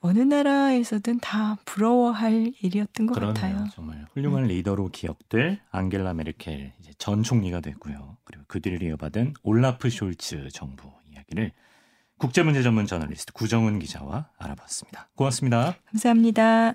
어느 0.00 0.18
나라에서든 0.18 1.20
다 1.20 1.56
부러워할 1.64 2.52
일이었던 2.60 3.06
것 3.06 3.14
그러네요. 3.14 3.34
같아요. 3.34 3.68
정말 3.72 4.04
훌륭한 4.12 4.44
음. 4.44 4.48
리더로 4.48 4.88
기억될 4.88 5.60
앙겔라 5.70 6.12
메르켈 6.14 6.72
전 6.98 7.22
총리가 7.22 7.60
됐고요. 7.60 8.16
그리고 8.24 8.44
그 8.48 8.60
뒤를 8.60 8.82
이어받은 8.82 9.34
올라프 9.44 9.88
숄츠 9.88 10.52
정부 10.52 10.90
이야기를 11.12 11.52
국제문제 12.18 12.62
전문 12.62 12.86
저널리스트 12.86 13.32
구정은 13.32 13.78
기자와 13.78 14.28
알아봤습니다. 14.38 15.08
고맙습니다. 15.14 15.76
감사합니다. 15.86 16.74